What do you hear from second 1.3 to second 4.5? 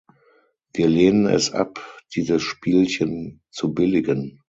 ab, dieses Spielchen zu billigen.